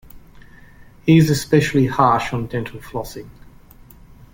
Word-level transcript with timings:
He 1.05 1.19
is 1.19 1.29
especially 1.29 1.85
harsh 1.85 2.33
on 2.33 2.47
dental 2.47 2.79
flossing. 2.79 3.29